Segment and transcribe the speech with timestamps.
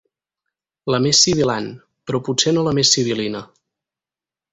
[0.93, 1.67] La més sibil·lant,
[2.11, 3.43] però potser no la més sibil·lina.